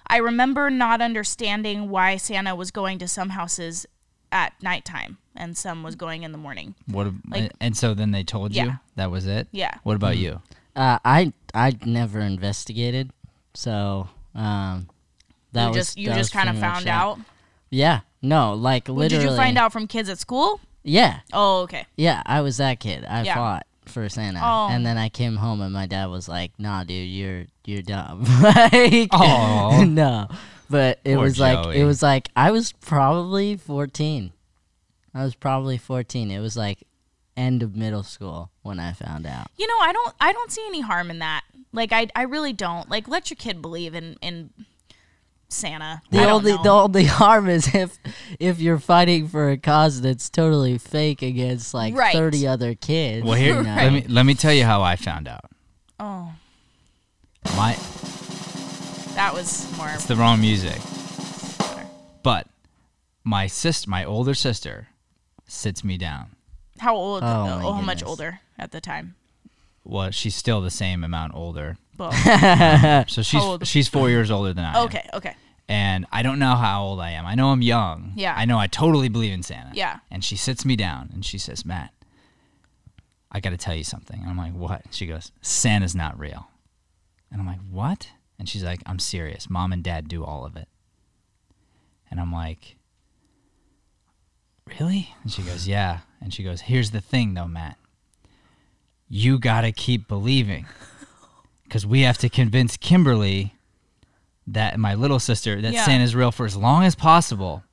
[0.07, 3.85] I remember not understanding why Santa was going to some houses
[4.31, 6.75] at nighttime and some was going in the morning.
[6.85, 8.75] What ab- Like- and so then they told you Yeah.
[8.95, 9.49] that was it?
[9.51, 9.73] Yeah.
[9.83, 10.41] What about you?
[10.77, 13.11] Uh, I I never investigated,
[13.53, 14.87] so um,
[15.51, 17.19] that you was just you that just kind of found out.
[17.69, 19.25] Yeah, no, like Well, literally.
[19.25, 20.61] Did you find out from kids at school?
[20.83, 21.85] Yeah, Oh, okay.
[21.97, 23.03] yeah, I was that kid.
[23.03, 23.35] I Yeah.
[23.35, 24.67] fought for Santa, Oh.
[24.71, 28.23] and then I came home and my dad was like, "Nah, dude, you're you're dumb."
[28.41, 29.83] like, Aw.
[29.87, 30.27] no,
[30.69, 34.31] but it Poor was like it was like I was probably fourteen.
[35.13, 36.31] I was probably fourteen.
[36.31, 36.83] It was like
[37.35, 39.47] end of middle school when I found out.
[39.57, 41.41] You know, I don't I don't see any harm in that.
[41.73, 42.89] Like I I really don't.
[42.89, 44.51] Like let your kid believe in in
[45.51, 46.01] Santa.
[46.11, 46.63] The I only know.
[46.63, 47.97] the only harm is if
[48.39, 52.13] if you're fighting for a cause that's totally fake against like Right.
[52.13, 53.25] thirty other kids.
[53.25, 53.75] Well, here you know?
[53.75, 55.45] let me let me tell you how I found out.
[55.99, 56.31] Oh,
[57.57, 57.73] My
[59.15, 60.79] that was more it's the wrong music,
[62.23, 62.47] but
[63.23, 64.87] my sister, my older sister,
[65.47, 66.35] sits me down.
[66.79, 69.15] how old Oh, uh, my how much older at the time?
[69.83, 72.11] Well, she's still the same amount older, Well,
[73.07, 74.85] so she's she's four years older than I am.
[74.85, 75.35] okay, okay.
[75.71, 77.25] And I don't know how old I am.
[77.25, 78.11] I know I'm young.
[78.17, 78.33] Yeah.
[78.35, 79.71] I know I totally believe in Santa.
[79.73, 79.99] Yeah.
[80.11, 81.93] And she sits me down and she says, Matt,
[83.31, 84.19] I got to tell you something.
[84.19, 84.81] And I'm like, what?
[84.91, 86.49] She goes, Santa's not real.
[87.31, 88.09] And I'm like, what?
[88.37, 89.49] And she's like, I'm serious.
[89.49, 90.67] Mom and dad do all of it.
[92.09, 92.75] And I'm like,
[94.77, 95.15] really?
[95.23, 95.99] And she goes, yeah.
[96.19, 97.77] And she goes, here's the thing though, Matt.
[99.07, 100.65] You got to keep believing
[101.63, 103.55] because we have to convince Kimberly
[104.47, 105.85] that my little sister that Yeah.
[105.85, 107.63] Santa's real for as long as possible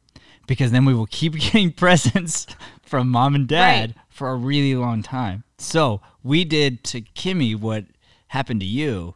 [0.46, 2.46] because then we will keep getting presents
[2.82, 4.04] from mom and dad Right.
[4.08, 5.44] for a really long time.
[5.58, 7.84] So we did to Kimmy what
[8.28, 9.14] happened to you.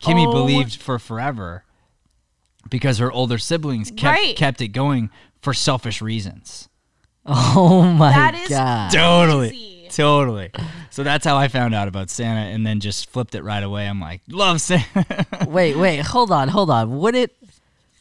[0.00, 0.32] Kimmy Oh.
[0.32, 1.64] believed for forever
[2.70, 4.36] because her older siblings kept Right.
[4.36, 5.10] kept it going
[5.40, 6.68] for selfish reasons.
[7.26, 8.90] Oh my That is god.
[8.92, 9.48] Totally.
[9.50, 9.64] Crazy.
[9.64, 9.81] Totally.
[10.90, 13.86] So that's how I found out about Santa and then just flipped it right away.
[13.88, 15.26] I'm like, love Santa.
[15.48, 16.98] Wait, wait, hold on, hold on.
[16.98, 17.34] Would it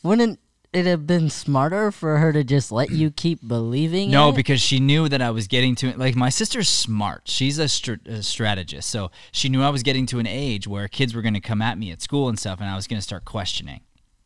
[0.03, 0.39] wouldn't
[0.73, 4.35] it have been smarter for her to just let you keep believing No, it?
[4.35, 7.23] because she knew that I was getting to like my sister's smart.
[7.25, 10.87] She's a, str- a strategist, so she knew I was getting to an age where
[10.89, 12.99] kids were going to come at me at school and stuff, and I was going
[12.99, 13.81] to start questioning.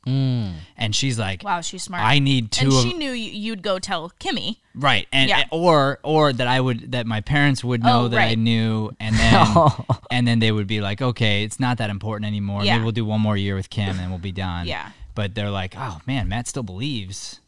[0.05, 0.53] Mm.
[0.77, 2.03] And she's like, Wow, she's smart.
[2.03, 4.57] "I need two and of she knew you, you'd go tell Kimmy.
[4.75, 5.45] right, and Yeah.
[5.51, 9.15] or or that I would that my parents would know Oh, that I knew, and
[9.19, 9.47] then
[10.11, 12.63] and then they would be like, okay, it's not that important anymore.
[12.63, 12.73] Yeah.
[12.75, 14.67] Maybe we'll do one more year with Kim, and we'll be done.
[14.67, 14.91] Yeah.
[15.15, 17.39] But they're like, oh man, Matt still believes.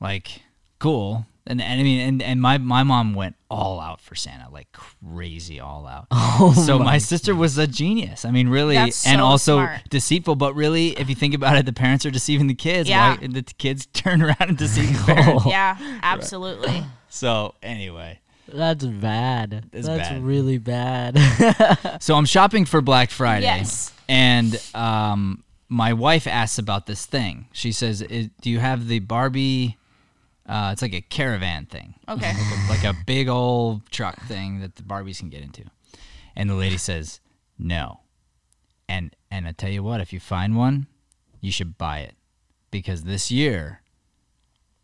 [0.00, 0.42] Like,
[0.78, 1.26] cool.
[1.48, 4.72] And, and I mean, and, and my, my mom went all out for Santa, like
[4.72, 6.06] crazy all out.
[6.38, 8.24] Oh so my, my sister was a genius.
[8.24, 9.80] I mean, really, That's and so also smart.
[9.88, 10.34] deceitful.
[10.36, 12.88] But really, if you think about it, the parents are deceiving the kids.
[12.88, 13.16] Yeah.
[13.18, 15.46] Why, the kids turn around and deceive the parents.
[15.46, 16.84] Yeah, absolutely.
[17.08, 19.70] So anyway, That's bad.
[19.72, 20.22] It's That's bad.
[20.22, 21.18] really bad.
[22.02, 23.46] so I'm shopping for Black Friday.
[23.46, 23.90] Yes.
[24.06, 27.46] And um, my wife asks about this thing.
[27.52, 29.78] She says, "Do you have the Barbie?
[30.48, 32.32] Uh, it's like a caravan thing." Okay.
[32.68, 35.64] like a big old truck thing that the Barbies can get into.
[36.34, 37.20] And the lady says,
[37.58, 38.00] "No."
[38.88, 40.86] And and I tell you what, if you find one,
[41.40, 42.14] you should buy it
[42.70, 43.82] because this year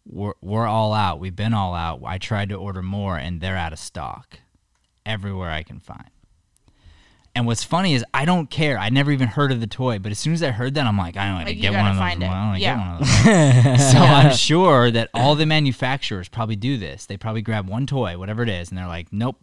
[0.04, 1.20] we're we're all out.
[1.20, 2.00] We've been all out.
[2.04, 4.40] I tried to order more and they're out of stock
[5.06, 6.10] everywhere I can find.
[7.34, 8.78] And what's funny is I don't care.
[8.78, 10.98] I never even heard of the toy, but as soon as I heard that, I'm
[10.98, 12.00] like, I don't want to Like, you get gotta one of those.
[12.02, 12.26] find it.
[12.26, 12.76] I want to Yeah.
[12.76, 13.92] get one of those.
[13.92, 17.06] so I'm sure that all the manufacturers probably do this.
[17.06, 19.40] They probably grab one toy, whatever it is, and they're like, "Nope,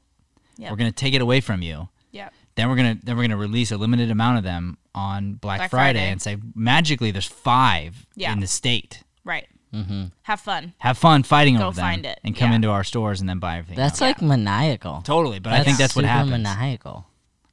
[0.57, 0.69] Yep.
[0.71, 2.31] we're gonna take it away from you." Yep.
[2.55, 5.69] Then we're gonna then we're gonna release a limited amount of them on Black, Black
[5.71, 6.11] Friday, Friday.
[6.11, 8.33] and say magically there's five Yeah.
[8.33, 9.01] in the state.
[9.23, 9.47] Right.
[9.73, 10.05] mm-hmm.
[10.23, 10.73] Have fun.
[10.79, 12.19] Have fun fighting Go over them find it.
[12.23, 12.55] and come Yeah.
[12.57, 13.77] into our stores and then buy everything.
[13.77, 14.01] That's else.
[14.01, 15.01] like maniacal.
[15.03, 16.31] totally, but I think that's what super happens.
[16.43, 17.05] Maniacal.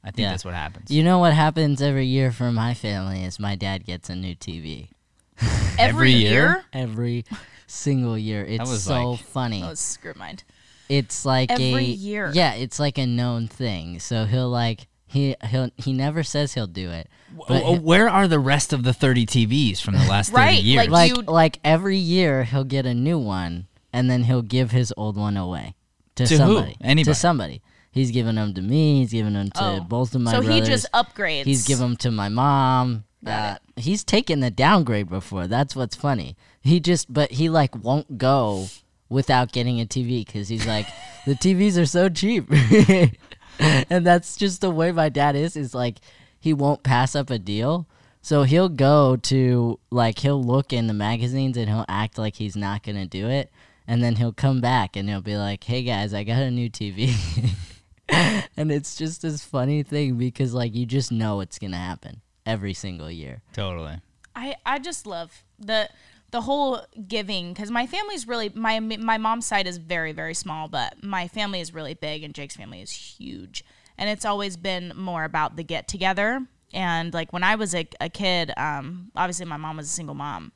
[0.07, 0.29] I think Yeah.
[0.31, 0.89] that's what happens.
[0.89, 4.35] You know what happens every year for my family is my dad gets a new
[4.35, 4.87] TV
[5.41, 6.31] Every, Every year?
[6.31, 6.65] year?
[6.73, 7.25] every
[7.67, 8.43] single year.
[8.45, 9.61] It's was so like- funny.
[9.61, 10.43] That was screw mind.
[10.89, 12.31] it's like Every a year.
[12.33, 13.99] Yeah, it's like a known thing.
[13.99, 17.09] So he'll like he he'll he never says he'll do it.
[17.47, 20.63] But Oh, where are the rest of the 30 TVs from the last 30 Right,
[20.63, 20.87] years?
[20.87, 24.71] like- like you- like every year he'll get a new one and then he'll give
[24.71, 25.75] his old one away
[26.15, 26.37] to, To who?
[26.37, 26.77] somebody.
[26.81, 27.03] Anybody.
[27.11, 27.61] To somebody.
[27.97, 28.99] He's giving them to me.
[28.99, 29.79] He's giving them to Oh.
[29.81, 30.67] both of my so brothers.
[30.67, 31.43] he just upgrades.
[31.45, 33.03] He's giving them to my mom.
[33.25, 35.47] Uh, he's taken the downgrade before.
[35.47, 36.37] That's what's funny.
[36.61, 38.67] He just, but he like won't go
[39.09, 40.85] without getting a TV because he's like,
[41.25, 42.45] the TVs are so cheap,
[43.59, 45.55] and that's just the way my dad is.
[45.55, 45.97] Is like,
[46.39, 47.87] he won't pass up a deal.
[48.21, 52.55] So he'll go to like he'll look in the magazines and he'll act like he's
[52.55, 53.49] not gonna do it,
[53.87, 56.69] and then he'll come back and he'll be like, "Hey guys, I got a new
[56.69, 57.13] TV."
[58.57, 62.73] and it's just this funny thing because like you just know it's gonna happen every
[62.73, 63.41] single year.
[63.53, 63.99] totally.
[64.35, 65.89] I I just love the
[66.31, 70.67] the whole giving because my family's really my my mom's side is very very small,
[70.67, 73.63] but my family is really big and Jake's family is huge,
[73.97, 76.45] and it's always been more about the get together.
[76.73, 80.15] And like when I was a, a kid, um, obviously my mom was a single
[80.15, 80.51] mom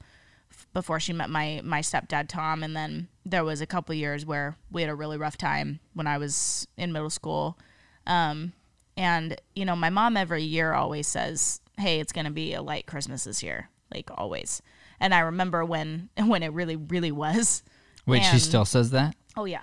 [0.51, 4.25] f- before she met my my stepdad Tom, and then there was a couple years
[4.25, 7.57] where we had a really rough time when I was in middle school.
[8.07, 8.53] Um,
[8.97, 12.85] and you know, my mom every year always says, "Hey, it's gonna be a light
[12.87, 14.61] Christmas this year," like always.
[14.99, 17.63] And I remember when when it really really was.
[18.05, 19.15] Wait, she still says that?
[19.37, 19.61] Oh yeah,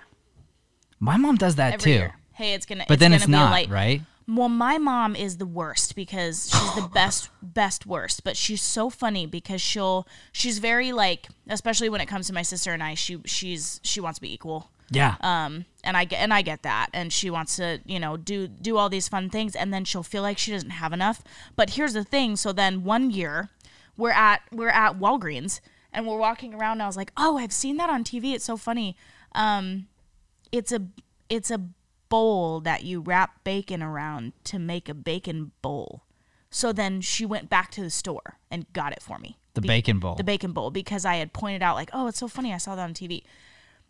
[0.99, 1.89] My mom does that too.
[1.91, 2.15] year.
[2.33, 2.85] Hey, it's gonna.
[2.87, 3.69] But it's then it's be not, light.
[3.69, 4.01] right?
[4.29, 8.23] Well, my mom is the worst because she's the best, best worst.
[8.23, 12.43] But she's so funny because she'll, she's very like, especially when it comes to my
[12.43, 12.93] sister and I.
[12.93, 14.69] She, she's, she wants to be equal.
[14.91, 15.17] Yeah.
[15.21, 18.47] um and i get and i get that and she wants to you know do
[18.47, 21.21] do all these fun things and then she'll feel like she doesn't have enough
[21.55, 23.49] but here's the thing so then one year
[23.97, 25.59] we're at we're at walgreens
[25.93, 28.45] and we're walking around and i was like oh i've seen that on tv it's
[28.45, 28.97] so funny
[29.35, 29.85] um
[30.51, 30.81] it's a
[31.29, 31.61] it's a
[32.09, 36.03] bowl that you wrap bacon around to make a bacon bowl
[36.49, 39.67] so then she went back to the store and got it for me the Be-
[39.67, 40.15] bacon bowl.
[40.15, 42.53] the bacon bowl because I had pointed out like, oh, it's so funny.
[42.53, 43.23] I saw that on TV,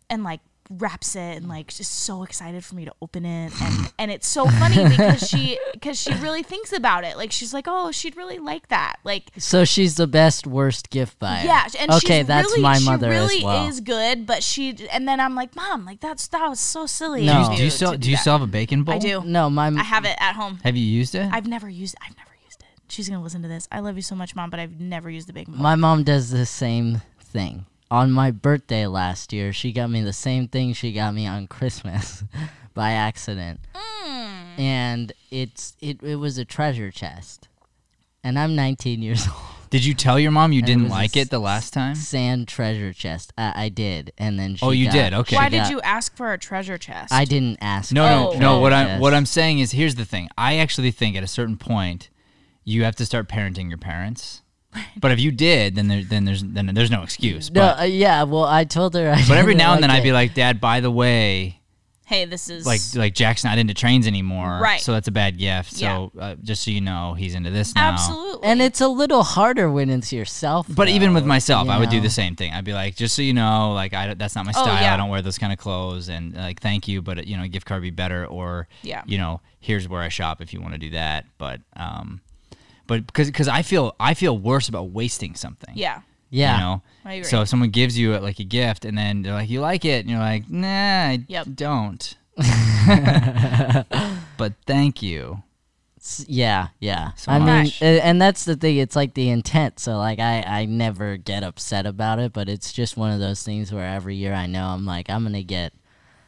[0.08, 0.40] and like
[0.78, 4.28] wraps it and like just so excited for me to open it and and it's
[4.28, 8.16] so funny because she because she really thinks about it like she's like oh she'd
[8.16, 11.44] really like that like So she's the best worst gift buyer.
[11.44, 13.66] yeah and okay, she's that's really, my she really as well.
[13.68, 17.26] is good but she and then I'm like mom like that's that was so silly
[17.26, 17.46] No.
[17.46, 18.94] do you, do you still to do you still have a bacon bowl?
[18.94, 21.28] I do no, my I have it at home Have you used it?
[21.32, 24.02] I've never used I've never used it she's gonna listen to this I love you
[24.02, 27.02] so much mom but I've never used the bacon bowl my mom does the same
[27.20, 27.66] thing.
[27.90, 31.46] On my birthday last year, she got me the same thing she got me on
[31.48, 32.22] Christmas
[32.74, 33.60] by accident.
[33.74, 34.58] Mm.
[34.58, 37.48] And it's it, it was a treasure chest.
[38.22, 39.36] And I'm 19 years old.
[39.70, 41.94] Did you tell your mom you it didn't was a like it the last time?
[41.94, 43.32] Sand treasure chest.
[43.38, 45.14] I, I did, and then she Oh, you got- did?
[45.14, 45.36] Okay.
[45.36, 47.92] why did got- you ask for a treasure chest I didn't ask.
[47.92, 48.60] No, for no, no.
[48.60, 49.14] What treasure I'm what.
[49.14, 50.28] I'm saying is, here's the thing.
[50.36, 52.08] I actually think at a certain point,
[52.64, 54.42] you have to start parenting your parents.
[54.96, 57.50] But if you did, then there, then there's then there's no excuse.
[57.50, 58.22] No, But uh, yeah.
[58.22, 59.10] Well, I told her.
[59.10, 61.60] I but every now and then like I'd be like, Dad, by the way,
[62.06, 64.80] hey this is like like Jack's not into trains anymore, Right.
[64.80, 65.72] So that's a bad gift.
[65.72, 67.90] So uh, just so you know, he's into this now.
[67.92, 70.66] absolutely and it's a little harder when it's yourself.
[70.68, 72.52] But even with myself, you I would do the same thing.
[72.52, 74.80] I'd be like, just so you know, like I, that's not my Oh, style.
[74.82, 74.94] yeah.
[74.94, 77.66] I don't wear those kind of clothes, and like, thank you, but you know, gift
[77.66, 79.02] card be better, or Yeah.
[79.06, 81.26] you know, here's where I shop if you want to do that.
[81.38, 82.20] But um,
[82.90, 85.74] but because because I feel I feel worse about wasting something.
[85.86, 86.00] yeah
[86.30, 86.54] Yeah.
[86.54, 86.82] You know.
[87.04, 87.24] I agree.
[87.30, 90.00] So if someone gives you like a gift, and then they're like, "You like it,"
[90.04, 91.46] and you're like, "Nah, I Yep.
[91.54, 92.04] don't."
[94.36, 95.42] but thank you.
[95.98, 97.12] S- Yeah, yeah.
[97.16, 97.82] So I mean, much.
[97.82, 98.76] a- and that's the thing.
[98.78, 99.78] It's like the intent.
[99.80, 103.42] So like, I I never get upset about it, but it's just one of those
[103.42, 105.72] things where every year I know I'm like I'm gonna get,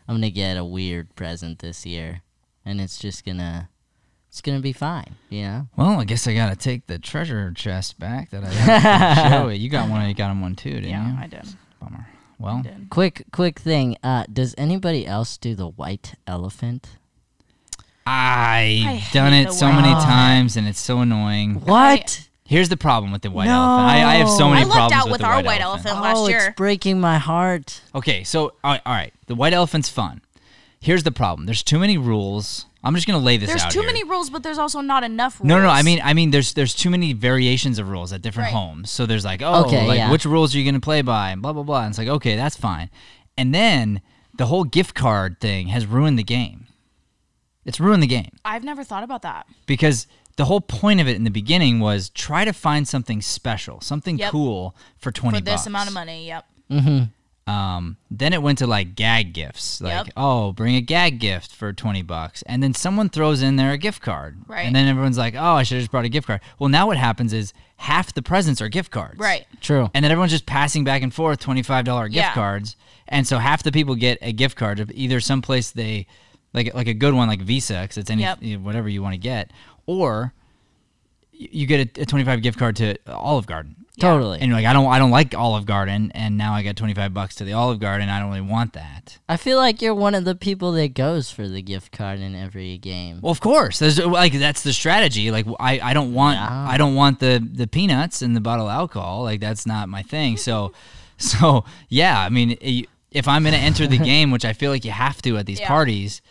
[0.09, 2.23] I'm gonna get a weird present this year,
[2.65, 3.69] and it's just gonna,
[4.33, 5.15] it's gonna be fine.
[5.29, 5.69] You know.
[5.77, 8.47] Well, I guess I gotta take the treasure chest back that I
[8.83, 9.57] got from Joey.
[9.59, 10.09] You got one.
[10.09, 11.19] You got him one too, didn't yeah you?
[11.23, 11.45] I did
[11.79, 12.07] Bummer.
[12.39, 13.99] Well, did Quick, quick thing.
[14.03, 16.97] Uh, does anybody else do the white elephant?
[18.07, 20.09] I I've hate done it so many elephant.
[20.11, 21.57] times, and it's so annoying.
[21.67, 22.27] What?
[22.45, 23.53] Here's the problem with the white No.
[23.63, 23.89] elephant.
[23.89, 25.61] I, I have so many I lucked problems out with, with the our white, white
[25.61, 25.87] elephant.
[25.95, 26.05] elephant.
[26.05, 26.47] last oh, year.
[26.49, 27.81] it's breaking my heart.
[27.95, 30.21] Okay, so all right, all right, the white elephant's fun.
[30.81, 31.47] Here's the problem.
[31.47, 32.67] There's too many rules.
[32.85, 33.87] I'm just gonna lay this There's out There's too here.
[33.87, 35.49] many rules, but there's also not enough rules.
[35.49, 35.71] No, no, no.
[35.71, 38.55] I mean, I mean, there's there's too many variations of rules at different Right.
[38.59, 38.91] homes.
[38.91, 40.11] So there's like, oh, Okay, like yeah.
[40.11, 41.83] which rules are you gonna play by, and blah blah blah.
[41.83, 42.91] And it's like, okay, that's fine.
[43.39, 44.01] And then
[44.37, 46.67] the whole gift card thing has ruined the game.
[47.65, 49.47] It's ruined the game I've never thought about that.
[49.67, 53.81] because the whole point of it in the beginning was try to find something special,
[53.81, 54.31] something Yep.
[54.33, 55.67] cool for twenty For this bucks.
[55.69, 56.47] amount of money, yep.
[56.71, 57.05] Mm-hmm.
[57.47, 60.13] Um, then it went to like gag gifts, like Yep.
[60.17, 63.79] oh, bring a gag gift for twenty bucks, and then someone throws in there a
[63.79, 64.65] gift card, Right.
[64.65, 66.41] And then everyone's like, oh, I should have just brought a gift card.
[66.61, 69.45] Well, now what happens is half the presents are gift cards, Right.
[69.61, 69.91] True.
[69.93, 72.33] And then everyone's just passing back and forth twenty five dollar gift Yeah.
[72.33, 72.77] cards,
[73.09, 76.07] and so half the people get a gift card of either someplace they
[76.55, 78.61] like like a good one like Visa because it's any Yep.
[78.61, 79.51] whatever you want to get,
[79.87, 80.42] or y-
[81.33, 83.77] you get a, a twenty five gift card to Olive Garden.
[84.01, 84.39] Totally.
[84.41, 87.13] And you're like, I don't, I don't like Olive Garden, and now I got 25
[87.13, 88.09] bucks to the Olive Garden.
[88.09, 89.19] I don't really want that.
[89.29, 92.35] I feel like you're one of the people that goes for the gift card in
[92.35, 93.21] every game.
[93.21, 95.31] Well, of course, there's uh, like that's the strategy.
[95.31, 96.67] Like, I, I don't want, Yeah.
[96.71, 99.25] I don't want the the peanuts and the bottle of alcohol.
[99.25, 100.39] Like, that's not my thing.
[100.39, 100.73] So,
[101.19, 102.57] so yeah, I mean,
[103.11, 105.61] if I'm gonna enter the game, which I feel like you have to at these
[105.61, 105.69] Yeah.
[105.69, 106.23] parties,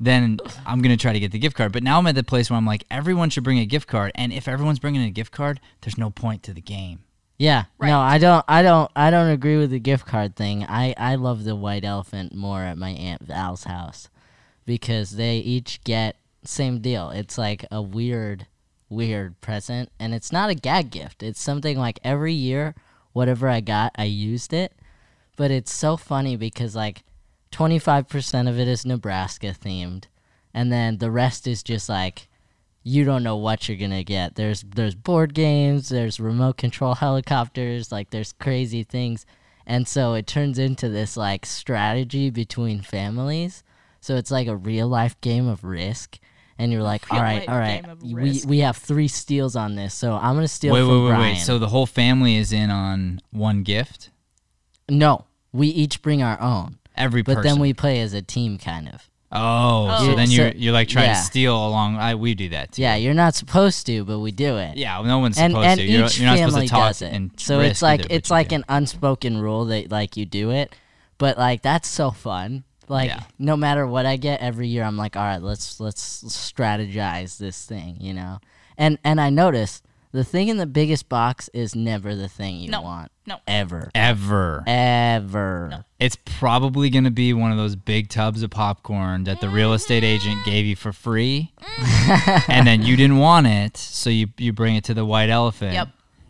[0.00, 1.72] then I'm gonna try to get the gift card.
[1.72, 4.12] But now I'm at the place where I'm like, everyone should bring a gift card,
[4.14, 7.00] and if everyone's bringing a gift card, there's no point to the game.
[7.40, 7.64] Yeah.
[7.78, 7.88] Right.
[7.88, 10.64] No, I don't I don't I don't agree with the gift card thing.
[10.68, 14.10] I I love the white elephant more at my aunt Val's house
[14.66, 17.08] because they each get same deal.
[17.08, 18.46] It's like a weird
[18.90, 21.22] weird present and it's not a gag gift.
[21.22, 22.74] It's something like every year
[23.14, 24.74] whatever I got, I used it.
[25.36, 27.04] But it's so funny because like
[27.52, 30.04] 25% of it is Nebraska themed
[30.54, 32.28] and then the rest is just like
[32.82, 34.36] you don't know what you're gonna get.
[34.36, 39.26] There's there's board games, there's remote control helicopters, like there's crazy things,
[39.66, 43.62] and so it turns into this like strategy between families.
[44.00, 46.18] So it's like a real life game of risk,
[46.58, 50.14] and you're like, all right, all right, we we have three steals on this, so
[50.14, 51.34] I'm gonna steal wait, from wait, wait, Brian.
[51.34, 51.40] wait.
[51.40, 54.08] So the whole family is in on one gift.
[54.88, 57.50] no, we each bring our own, Every but person.
[57.52, 59.08] then we play as a team, kind of.
[59.32, 60.14] Oh, so Oh.
[60.16, 61.14] then you're you're like trying yeah.
[61.14, 61.96] to steal along.
[61.96, 62.82] I we do that too.
[62.82, 64.76] Yeah, you're not supposed to, but we do it.
[64.76, 65.86] Yeah, no one's and supposed and to.
[65.86, 67.12] You're, each you're not family supposed to talk does it.
[67.12, 68.56] and so risk it's like either, it's like do.
[68.56, 70.74] an unspoken rule that like you do it,
[71.18, 72.64] but like that's so fun.
[72.88, 73.20] Like Yeah.
[73.38, 77.64] no matter what I get every year, I'm like, all right, let's let's strategize this
[77.64, 78.40] thing, you know.
[78.76, 79.80] And and I notice
[80.12, 82.82] the thing in the biggest box is never the thing you No.
[82.82, 83.38] want No.
[83.46, 84.64] ever, ever.
[84.66, 85.84] ever.
[85.98, 89.72] It's probably going to be one of those big tubs of popcorn that the real
[89.72, 90.50] estate agent mm-hmm.
[90.50, 92.50] gave you for free, mm-hmm.
[92.50, 95.74] and then you didn't want it, so you you bring it to the white elephant.
[95.74, 95.88] Yep.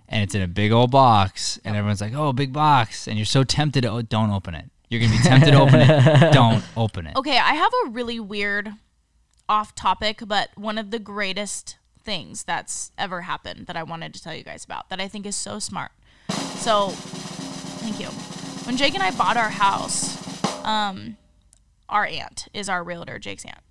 [0.08, 3.24] And it's in a big old box, and everyone's like, "Oh, big box!" And you're
[3.24, 4.64] so tempted to oh, don't open it.
[4.90, 6.32] You're gonna be tempted to open it.
[6.32, 7.14] Don't open it.
[7.14, 8.72] Okay, I have a really weird
[9.48, 14.22] off topic, but one of the greatest things that's ever happened that I wanted to
[14.22, 15.92] tell you guys about that I think is so smart.
[16.56, 18.06] So, thank you.
[18.66, 20.16] When Jake and I bought our house,
[20.64, 21.16] um,
[21.88, 23.62] our aunt is our realtor, Jake's aunt,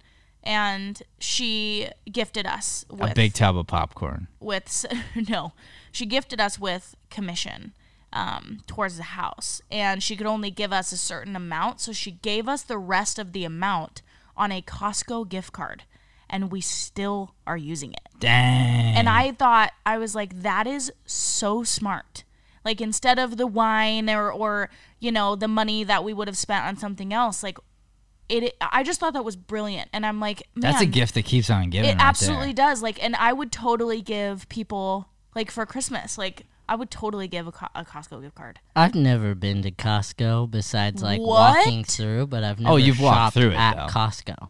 [0.43, 4.27] and she gifted us with A big tub of popcorn.
[4.39, 4.85] with
[5.29, 5.53] no,
[5.91, 7.73] she gifted us with commission
[8.11, 12.11] um, towards the house, and she could only give us a certain amount, so she
[12.11, 14.01] gave us the rest of the amount
[14.35, 15.83] on a Costco gift card,
[16.29, 18.01] and we still are using it.
[18.19, 18.95] Dang.
[18.95, 22.23] And I thought I was like, that is so smart.
[22.65, 26.37] Like instead of the wine or or you know the money that we would have
[26.37, 27.57] spent on something else, like
[28.27, 28.55] it.
[28.61, 31.49] I just thought that was brilliant, and I'm like, man, That's a gift that keeps
[31.49, 31.89] on giving.
[31.89, 32.67] it right absolutely there.
[32.67, 32.83] does.
[32.83, 37.47] Like, and I would totally give people like for Christmas, like I would totally give
[37.47, 38.59] a, a Costco gift card.
[38.75, 41.57] I've never been to Costco besides like What?
[41.57, 43.87] walking through, but I've oh, never Oh, you've walked through it, at though.
[43.93, 44.49] Costco.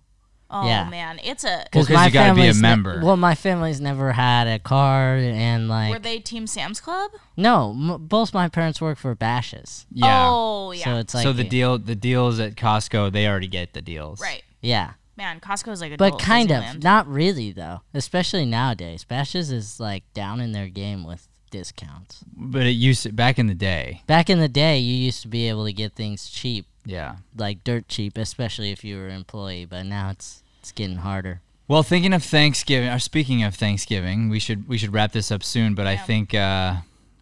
[0.52, 0.90] Oh Yeah.
[0.90, 1.66] man, it's a.
[1.74, 2.22] Well, 'cause you gotta be a
[2.54, 3.02] family's ne- member.
[3.04, 7.12] well, my family's never had a car, and like were they Team Sam's Club?
[7.38, 10.26] no, m- both my parents work for Bashes, Yeah.
[10.28, 10.84] Oh yeah.
[10.86, 14.20] so it's like so the deal, the deals at Costco, they already get the deals.
[14.22, 14.44] right.
[14.62, 19.04] yeah, Man, Costco's like a but kind of not really though, especially nowadays.
[19.04, 22.24] Bashes is like down in their game with discounts.
[22.36, 24.02] But it used to, back in the day.
[24.08, 27.18] Back in the day, you used to be able to get things cheap, Yeah.
[27.36, 29.66] like dirt cheap, especially if you were an employee.
[29.66, 31.42] But now it's it's getting harder.
[31.68, 35.44] Well, thinking of Thanksgiving, or speaking of Thanksgiving, we should we should wrap this up
[35.44, 35.76] soon.
[35.76, 36.78] But I think uh,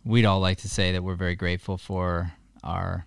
[0.05, 3.05] we'd all like to say that we're very grateful for our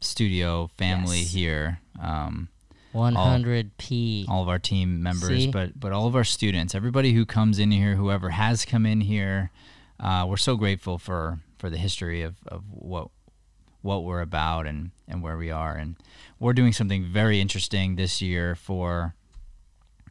[0.00, 1.32] studio family Yes.
[1.32, 2.48] here, um,
[2.94, 4.26] 100p.
[4.28, 5.50] all of our team members, See?
[5.50, 9.02] but but all of our students, everybody who comes in here, whoever has come in
[9.02, 9.50] here,
[9.98, 13.08] uh, we're so grateful for for the history of, of what
[13.82, 15.96] what we're about and and where we are, and
[16.38, 19.14] we're doing something very interesting this year for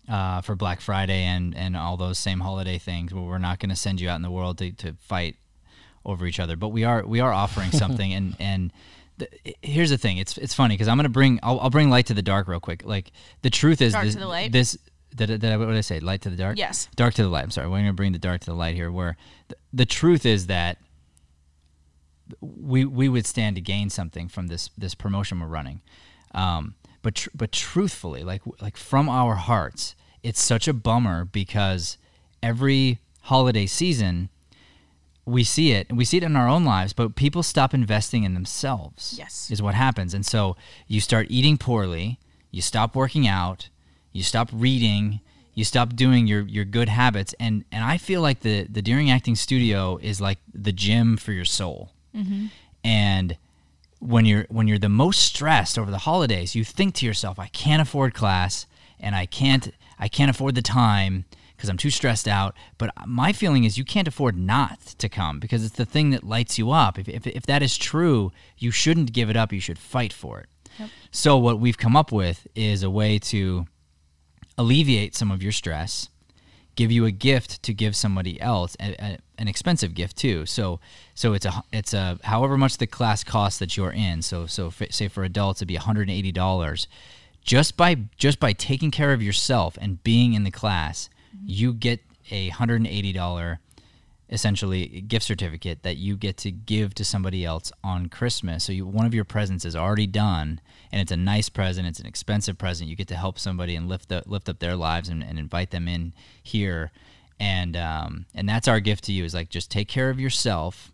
[0.09, 3.69] uh, for Black Friday and, and all those same holiday things where we're not going
[3.69, 5.35] to send you out in the world to, to fight
[6.03, 8.73] over each other, but we are we are offering something and and
[9.17, 9.27] the,
[9.61, 10.17] here's the thing.
[10.17, 12.59] It's it's funny because I'm gonna bring I'll, I'll bring light to the dark real
[12.59, 12.83] quick.
[12.85, 13.11] Like
[13.41, 14.51] the truth is Dark this, to the light?
[14.51, 14.77] this
[15.13, 15.99] did, I- did I, what did I say?
[15.99, 16.57] Light to the dark?
[16.57, 16.87] Yes.
[16.95, 17.43] dark to the light.
[17.43, 17.67] I'm sorry.
[17.67, 19.17] We're gonna bring the dark to the light here where
[19.49, 20.77] the, the truth is that
[22.41, 25.81] we we would stand to gain something from this this promotion we're running.
[26.33, 31.97] Um, but tr- but truthfully, like like from our hearts, it's such a bummer because
[32.43, 34.29] every holiday season
[35.25, 38.23] we see it and we see it in our own lives but people stop investing
[38.23, 39.51] in themselves Yes.
[39.51, 40.55] is what happens and so
[40.87, 42.17] you start eating poorly
[42.49, 43.69] you stop working out
[44.11, 45.19] you stop reading
[45.53, 49.11] you stop doing your, your good habits and and i feel like the the deering
[49.11, 52.45] acting studio is like the gym for your soul Mm-hmm.
[52.83, 53.37] and
[53.99, 57.47] when you're when you're the most stressed over the holidays you think to yourself i
[57.47, 58.65] can't afford class
[58.99, 61.25] and i can't i can't afford the time
[61.59, 62.55] because i'm too stressed out.
[62.77, 66.23] But my feeling is you can't afford not to come because it's the thing that
[66.23, 66.97] lights you up.
[66.97, 69.51] If, if, if that is true you shouldn't give it up.
[69.51, 70.47] You should fight for it.
[71.11, 73.67] So what we've come up with is a way to
[74.57, 76.07] alleviate some of your stress
[76.77, 80.79] give you a gift to give somebody else a, a, an expensive gift too so
[81.15, 84.67] so it's a it's a however much the class costs that you're in so so
[84.67, 86.87] f say for adults it'd be $180
[87.43, 91.45] just by just by taking care of yourself and being in the class mm-hmm.
[91.47, 93.57] you get a $180
[94.31, 98.63] essentially gift certificate that you get to give to somebody else on Christmas.
[98.63, 100.61] So you, one of your presents is already done,
[100.91, 101.87] and it's a nice present.
[101.87, 102.89] It's an expensive present.
[102.89, 105.71] You get to help somebody and lift the, lift up their lives and, and invite
[105.71, 106.91] them in here,
[107.39, 109.23] and um, and that's our gift to you.
[109.23, 110.91] Is like just take care of yourself,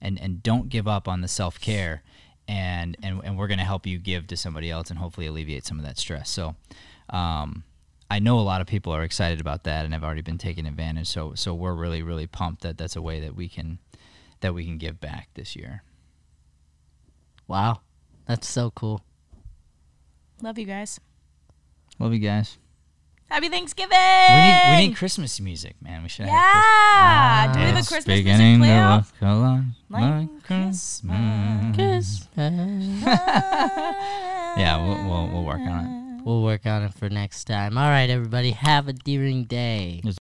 [0.00, 2.02] and and don't give up on the self care,
[2.48, 5.78] and and and we're gonna help you give to somebody else and hopefully alleviate some
[5.78, 6.30] of that stress.
[6.30, 6.56] So.
[7.10, 7.64] Um,
[8.10, 10.66] I know a lot of people are excited about that and have already been taking
[10.66, 11.08] advantage.
[11.08, 13.78] So so we're really really pumped that that's a way that we can
[14.40, 15.82] that we can give back this year.
[17.48, 17.80] Wow,
[18.26, 19.02] that's so cool.
[20.42, 21.00] Love you guys.
[21.98, 22.58] Love you guys.
[23.30, 23.90] Happy Thanksgiving.
[23.90, 26.02] We need we need Christmas music, man.
[26.02, 27.52] We should have Yeah.
[27.52, 28.76] Do we have a Christmas beginning music play
[29.20, 29.40] to out?
[29.40, 31.74] look Like like Christmas.
[31.74, 32.24] Christmas.
[34.56, 36.04] Yeah, we'll, we'll we'll work on it.
[36.24, 37.76] We'll work on it for next time.
[37.76, 38.52] All right, everybody.
[38.52, 40.00] Have a deering day.